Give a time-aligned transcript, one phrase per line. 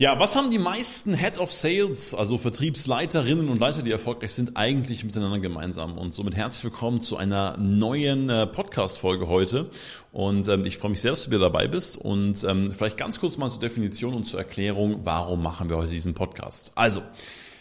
[0.00, 4.56] Ja, was haben die meisten Head of Sales, also Vertriebsleiterinnen und Leiter, die erfolgreich sind,
[4.56, 5.98] eigentlich miteinander gemeinsam?
[5.98, 9.70] Und somit herzlich willkommen zu einer neuen äh, Podcast-Folge heute.
[10.12, 11.96] Und ähm, ich freue mich sehr, dass du wieder dabei bist.
[11.96, 15.90] Und ähm, vielleicht ganz kurz mal zur Definition und zur Erklärung, warum machen wir heute
[15.90, 16.70] diesen Podcast?
[16.76, 17.02] Also,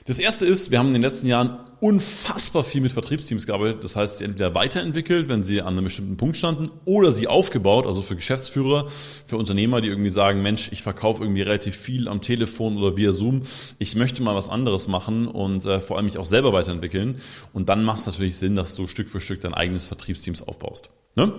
[0.08, 3.84] das erste ist, wir haben in den letzten Jahren unfassbar viel mit Vertriebsteams gearbeitet.
[3.84, 7.86] Das heißt, sie entweder weiterentwickelt, wenn sie an einem bestimmten Punkt standen, oder sie aufgebaut,
[7.86, 8.88] also für Geschäftsführer,
[9.26, 13.12] für Unternehmer, die irgendwie sagen, Mensch, ich verkaufe irgendwie relativ viel am Telefon oder via
[13.12, 13.42] Zoom.
[13.80, 17.22] Ich möchte mal was anderes machen und äh, vor allem mich auch selber weiterentwickeln.
[17.52, 20.90] Und dann macht es natürlich Sinn, dass du Stück für Stück dein eigenes Vertriebsteams aufbaust.
[21.16, 21.34] Ne?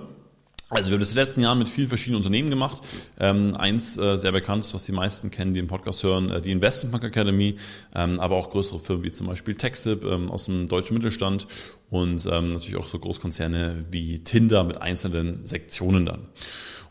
[0.71, 2.83] Also wir haben das in den letzten Jahren mit vielen verschiedenen Unternehmen gemacht.
[3.19, 6.51] Ähm, eins äh, sehr bekannt, was die meisten kennen, die den Podcast hören, äh, die
[6.51, 7.57] Investment Bank Academy,
[7.95, 11.47] ähm, aber auch größere Firmen wie zum Beispiel Texip ähm, aus dem deutschen Mittelstand
[11.89, 16.29] und ähm, natürlich auch so Großkonzerne wie Tinder mit einzelnen Sektionen dann.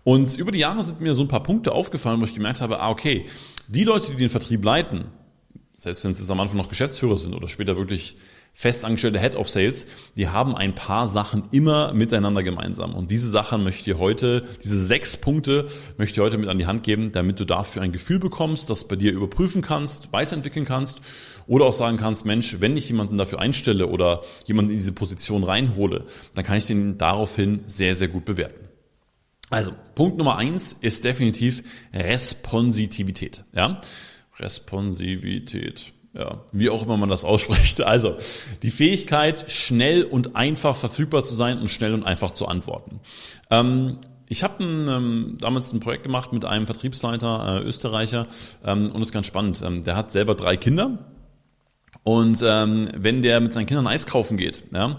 [0.03, 2.79] Und über die Jahre sind mir so ein paar Punkte aufgefallen, wo ich gemerkt habe,
[2.79, 3.25] ah okay,
[3.67, 5.05] die Leute, die den Vertrieb leiten,
[5.75, 8.17] selbst wenn es jetzt am Anfang noch Geschäftsführer sind oder später wirklich
[8.57, 12.95] festangestellte Head of Sales, die haben ein paar Sachen immer miteinander gemeinsam.
[12.95, 16.65] Und diese Sachen möchte ich heute, diese sechs Punkte möchte ich heute mit an die
[16.65, 21.01] Hand geben, damit du dafür ein Gefühl bekommst, das bei dir überprüfen kannst, weiterentwickeln kannst
[21.45, 25.43] oder auch sagen kannst, Mensch, wenn ich jemanden dafür einstelle oder jemanden in diese Position
[25.43, 28.67] reinhole, dann kann ich den daraufhin sehr, sehr gut bewerten.
[29.51, 31.61] Also, Punkt Nummer eins ist definitiv
[31.93, 33.45] Responsivität.
[33.53, 33.81] Ja?
[34.39, 37.81] Responsivität ja, wie auch immer man das ausspricht.
[37.81, 38.15] Also
[38.63, 42.99] die Fähigkeit, schnell und einfach verfügbar zu sein und schnell und einfach zu antworten.
[43.49, 43.97] Ähm,
[44.29, 48.27] ich habe ähm, damals ein Projekt gemacht mit einem Vertriebsleiter, äh, Österreicher,
[48.65, 49.61] ähm, und das ist ganz spannend.
[49.63, 50.97] Ähm, der hat selber drei Kinder.
[52.03, 54.97] Und ähm, wenn der mit seinen Kindern Eis kaufen geht, ja,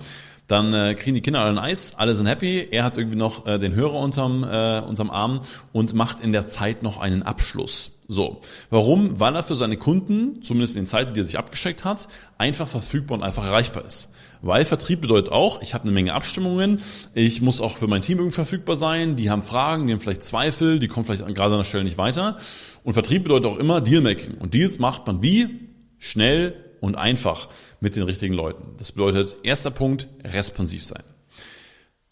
[0.49, 2.67] dann äh, kriegen die Kinder alle ein Eis, alle sind happy.
[2.71, 5.41] Er hat irgendwie noch äh, den Hörer unterm, äh, unterm Arm
[5.73, 7.93] und macht in der Zeit noch einen Abschluss.
[8.09, 9.21] So, warum?
[9.21, 12.67] Weil er für seine Kunden, zumindest in den Zeiten, die er sich abgesteckt hat, einfach
[12.67, 14.11] verfügbar und einfach erreichbar ist.
[14.41, 16.81] Weil Vertrieb bedeutet auch, ich habe eine Menge Abstimmungen,
[17.13, 20.25] ich muss auch für mein Team irgendwie verfügbar sein, die haben Fragen, die haben vielleicht
[20.25, 22.39] Zweifel, die kommen vielleicht gerade an der Stelle nicht weiter.
[22.85, 24.39] Und Vertrieb bedeutet auch immer Dealmaking.
[24.39, 25.69] Und Deals macht man wie?
[25.99, 27.49] Schnell und einfach
[27.81, 28.75] mit den richtigen Leuten.
[28.79, 31.03] Das bedeutet, erster Punkt, responsiv sein.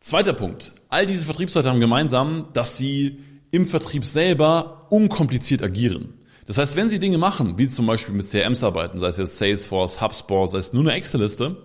[0.01, 3.19] Zweiter Punkt, all diese Vertriebsleiter haben gemeinsam, dass sie
[3.51, 6.15] im Vertrieb selber unkompliziert agieren.
[6.47, 9.39] Das heißt, wenn Sie Dinge machen, wie zum Beispiel mit CRMs arbeiten, sei es jetzt
[9.39, 11.57] Salesforce, HubSpot, sei es nur eine Excel-Liste,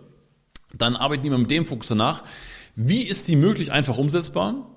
[0.73, 2.23] dann arbeiten die mit dem Fokus danach,
[2.75, 4.67] wie ist die möglich einfach umsetzbar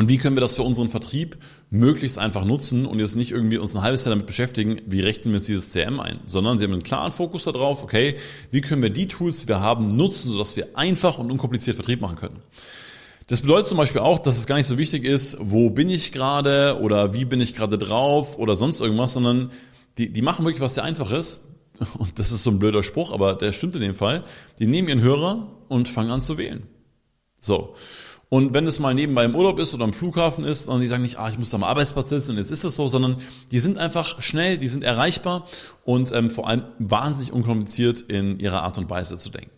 [0.00, 1.36] und wie können wir das für unseren Vertrieb
[1.68, 5.34] möglichst einfach nutzen und jetzt nicht irgendwie uns ein halbes Jahr damit beschäftigen, wie rechnen
[5.34, 8.16] wir jetzt dieses CRM ein, sondern sie haben einen klaren Fokus darauf, okay,
[8.50, 12.00] wie können wir die Tools, die wir haben, nutzen, sodass wir einfach und unkompliziert Vertrieb
[12.00, 12.38] machen können.
[13.26, 16.12] Das bedeutet zum Beispiel auch, dass es gar nicht so wichtig ist, wo bin ich
[16.12, 19.50] gerade oder wie bin ich gerade drauf oder sonst irgendwas, sondern
[19.98, 21.42] die, die machen wirklich was sehr Einfaches.
[21.98, 24.24] Und das ist so ein blöder Spruch, aber der stimmt in dem Fall.
[24.60, 26.62] Die nehmen ihren Hörer und fangen an zu wählen.
[27.38, 27.74] So.
[28.30, 31.02] Und wenn es mal nebenbei im Urlaub ist oder am Flughafen ist, und die sagen
[31.02, 33.16] nicht, ah, ich muss am Arbeitsplatz sitzen jetzt ist es so, sondern
[33.50, 35.46] die sind einfach schnell, die sind erreichbar
[35.84, 39.50] und ähm, vor allem wahnsinnig unkompliziert in ihrer Art und Weise zu denken.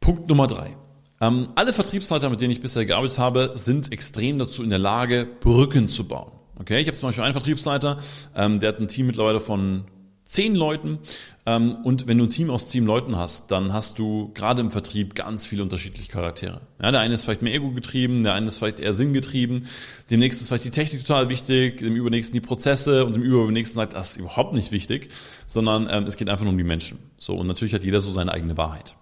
[0.00, 0.76] Punkt Nummer drei.
[1.20, 5.26] Ähm, alle Vertriebsleiter, mit denen ich bisher gearbeitet habe, sind extrem dazu in der Lage,
[5.40, 6.30] Brücken zu bauen.
[6.60, 7.98] Okay, ich habe zum Beispiel einen Vertriebsleiter,
[8.36, 9.86] ähm, der hat ein Team mittlerweile von
[10.30, 11.00] zehn Leuten.
[11.44, 14.70] Ähm, und wenn du ein Team aus zehn Leuten hast, dann hast du gerade im
[14.70, 16.60] Vertrieb ganz viele unterschiedliche Charaktere.
[16.80, 19.64] Ja, der eine ist vielleicht mehr Ego getrieben, der eine ist vielleicht eher Sinn getrieben,
[20.08, 23.76] dem nächsten ist vielleicht die Technik total wichtig, dem übernächsten die Prozesse und dem übernächsten
[23.76, 25.08] sagt, das ist überhaupt nicht wichtig,
[25.48, 26.98] sondern ähm, es geht einfach nur um die Menschen.
[27.18, 28.94] So und natürlich hat jeder so seine eigene Wahrheit.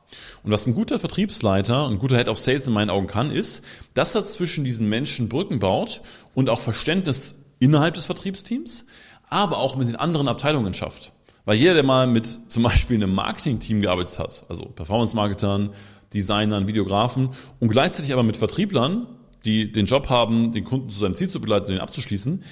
[0.43, 3.63] Und was ein guter Vertriebsleiter, ein guter Head of Sales in meinen Augen kann, ist,
[3.93, 6.01] dass er zwischen diesen Menschen Brücken baut
[6.35, 8.87] und auch Verständnis innerhalb des Vertriebsteams,
[9.29, 11.13] aber auch mit den anderen Abteilungen schafft.
[11.49, 15.71] Weil jeder, der mal mit zum Beispiel einem Marketing-Team gearbeitet hat, also Performance-Marketern,
[16.13, 19.07] Designern, Videografen und gleichzeitig aber mit Vertrieblern,
[19.47, 22.45] die den Job haben, den Kunden zu seinem Ziel zu begleiten und ihn abzuschließen,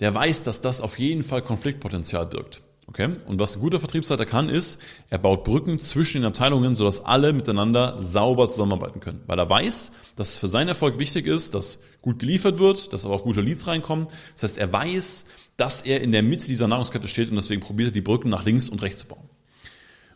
[0.00, 2.62] der weiß, dass das auf jeden Fall Konfliktpotenzial birgt.
[2.86, 3.18] Okay?
[3.26, 4.80] Und was ein guter Vertriebsleiter kann, ist,
[5.10, 9.20] er baut Brücken zwischen den Abteilungen, sodass alle miteinander sauber zusammenarbeiten können.
[9.26, 13.04] Weil er weiß, dass es für seinen Erfolg wichtig ist, dass gut geliefert wird, dass
[13.04, 14.06] aber auch gute Leads reinkommen.
[14.32, 15.26] Das heißt, er weiß,
[15.58, 18.46] dass er in der Mitte dieser Nahrungskette steht und deswegen probiert er die Brücken nach
[18.46, 19.28] links und rechts zu bauen.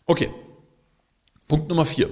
[0.07, 0.29] Okay.
[1.47, 2.09] Punkt Nummer vier.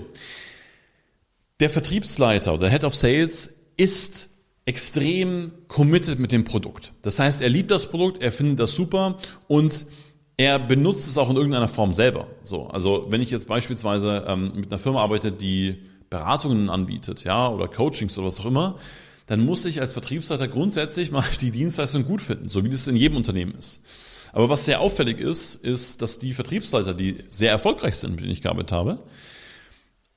[1.60, 4.30] Der Vertriebsleiter oder Head of Sales ist
[4.66, 6.94] extrem committed mit dem Produkt.
[7.02, 9.18] Das heißt, er liebt das Produkt, er findet das super
[9.48, 9.86] und
[10.38, 12.28] er benutzt es auch in irgendeiner Form selber.
[12.44, 17.48] So, also wenn ich jetzt beispielsweise ähm, mit einer Firma arbeite, die Beratungen anbietet, ja,
[17.48, 18.78] oder Coachings oder was auch immer,
[19.28, 22.96] dann muss ich als Vertriebsleiter grundsätzlich mal die Dienstleistung gut finden, so wie das in
[22.96, 23.82] jedem Unternehmen ist.
[24.34, 28.32] Aber was sehr auffällig ist, ist, dass die Vertriebsleiter, die sehr erfolgreich sind, mit denen
[28.32, 29.04] ich gearbeitet habe,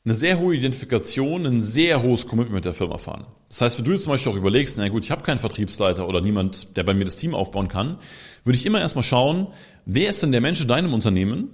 [0.05, 3.27] eine sehr hohe Identifikation, ein sehr hohes Commitment mit der Firma fahren.
[3.49, 6.07] Das heißt, wenn du jetzt zum Beispiel auch überlegst, na gut, ich habe keinen Vertriebsleiter
[6.07, 7.99] oder niemand, der bei mir das Team aufbauen kann,
[8.45, 9.49] würde ich immer erstmal schauen,
[9.87, 11.49] wer ist denn der Mensch in deinem Unternehmen,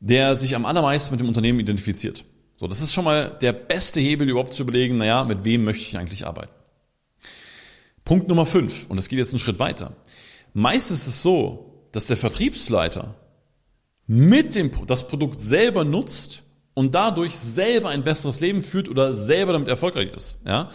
[0.00, 2.26] der sich am allermeisten mit dem Unternehmen identifiziert.
[2.56, 5.82] So, das ist schon mal der beste Hebel, überhaupt zu überlegen, naja, mit wem möchte
[5.82, 6.52] ich eigentlich arbeiten.
[8.04, 9.96] Punkt Nummer fünf, und es geht jetzt einen Schritt weiter.
[10.52, 13.14] Meistens ist es so, dass der Vertriebsleiter
[14.06, 16.42] mit dem, das Produkt selber nutzt
[16.74, 20.38] und dadurch selber ein besseres Leben führt oder selber damit erfolgreich ist.
[20.46, 20.70] Ja?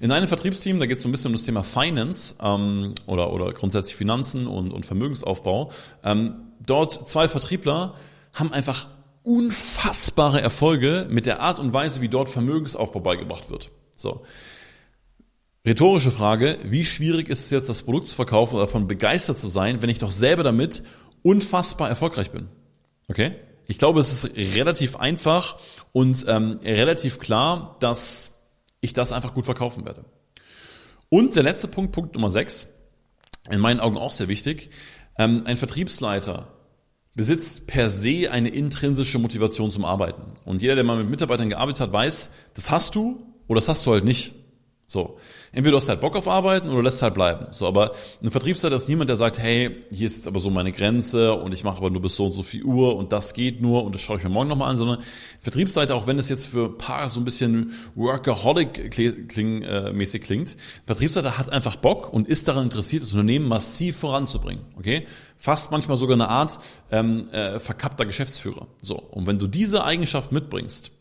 [0.00, 3.32] In einem Vertriebsteam, da geht es so ein bisschen um das Thema Finance ähm, oder,
[3.32, 5.70] oder grundsätzlich Finanzen und, und Vermögensaufbau.
[6.02, 7.94] Ähm, dort zwei Vertriebler
[8.32, 8.88] haben einfach
[9.22, 13.70] unfassbare Erfolge mit der Art und Weise, wie dort Vermögensaufbau beigebracht wird.
[13.96, 14.22] So.
[15.64, 19.46] Rhetorische Frage, wie schwierig ist es jetzt, das Produkt zu verkaufen oder davon begeistert zu
[19.46, 20.82] sein, wenn ich doch selber damit
[21.22, 22.48] unfassbar erfolgreich bin?
[23.08, 23.36] Okay?
[23.68, 25.58] Ich glaube, es ist relativ einfach
[25.92, 28.32] und ähm, relativ klar, dass
[28.80, 30.04] ich das einfach gut verkaufen werde.
[31.08, 32.66] Und der letzte Punkt, Punkt Nummer 6,
[33.50, 34.70] in meinen Augen auch sehr wichtig.
[35.16, 36.48] Ähm, ein Vertriebsleiter
[37.14, 40.22] besitzt per se eine intrinsische Motivation zum Arbeiten.
[40.44, 43.84] Und jeder, der mal mit Mitarbeitern gearbeitet hat, weiß, das hast du oder das hast
[43.86, 44.34] du halt nicht.
[44.86, 45.18] So.
[45.54, 47.48] Entweder du hast halt Bock auf Arbeiten oder lässt halt bleiben.
[47.52, 50.72] So, aber ein Vertriebsleiter ist niemand, der sagt, hey, hier ist jetzt aber so meine
[50.72, 53.60] Grenze und ich mache aber nur bis so und so viel Uhr und das geht
[53.60, 55.00] nur und das schaue ich mir morgen nochmal an, sondern
[55.42, 60.56] Vertriebsleiter, auch wenn es jetzt für Paar so ein bisschen Workaholic-mäßig klingt,
[60.86, 64.64] Vertriebsleiter hat einfach Bock und ist daran interessiert, das Unternehmen massiv voranzubringen.
[64.78, 65.06] Okay?
[65.36, 66.60] Fast manchmal sogar eine Art
[66.90, 68.68] ähm, äh, verkappter Geschäftsführer.
[68.80, 68.96] So.
[68.96, 70.92] Und wenn du diese Eigenschaft mitbringst,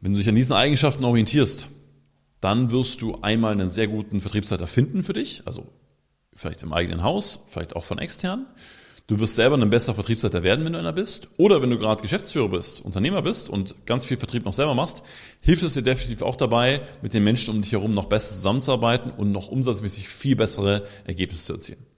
[0.00, 1.70] wenn du dich an diesen Eigenschaften orientierst,
[2.46, 5.66] dann wirst du einmal einen sehr guten Vertriebsleiter finden für dich, also
[6.32, 8.46] vielleicht im eigenen Haus, vielleicht auch von extern.
[9.08, 11.28] Du wirst selber ein besserer Vertriebsleiter werden, wenn du einer bist.
[11.38, 15.02] Oder wenn du gerade Geschäftsführer bist, Unternehmer bist und ganz viel Vertrieb noch selber machst,
[15.40, 19.10] hilft es dir definitiv auch dabei, mit den Menschen um dich herum noch besser zusammenzuarbeiten
[19.10, 21.95] und noch umsatzmäßig viel bessere Ergebnisse zu erzielen.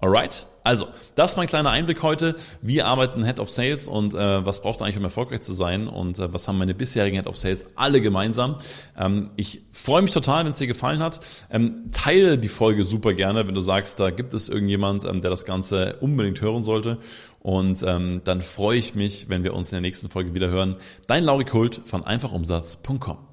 [0.00, 0.46] Alright?
[0.62, 2.36] Also, das ist mein kleiner Einblick heute.
[2.60, 6.18] Wie arbeiten Head of Sales und äh, was braucht eigentlich, um erfolgreich zu sein und
[6.18, 8.56] äh, was haben meine bisherigen Head of Sales alle gemeinsam.
[8.96, 11.20] Ähm, ich freue mich total, wenn es dir gefallen hat.
[11.50, 15.30] Ähm, teile die Folge super gerne, wenn du sagst, da gibt es irgendjemand, ähm, der
[15.30, 16.98] das Ganze unbedingt hören sollte.
[17.40, 20.76] Und ähm, dann freue ich mich, wenn wir uns in der nächsten Folge wieder hören.
[21.06, 23.27] Dein Lauri Kult von einfachumsatz.com.